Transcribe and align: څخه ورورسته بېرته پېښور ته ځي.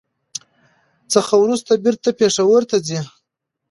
څخه 1.13 1.33
ورورسته 1.37 1.73
بېرته 1.83 2.09
پېښور 2.19 2.61
ته 2.69 2.77
ځي. 2.87 2.99